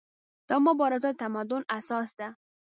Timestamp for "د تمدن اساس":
1.13-2.09